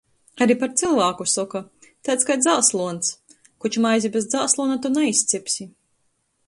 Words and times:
Ari 0.43 0.53
par 0.61 0.69
cylvāku 0.81 1.27
soka- 1.33 1.61
taids 2.09 2.27
kai 2.31 2.39
dzāsluons. 2.45 3.13
Koč 3.65 3.79
maizi 3.87 4.13
bez 4.17 4.29
dzāsluona 4.33 4.81
to 4.87 4.95
naizcepsi. 4.97 5.71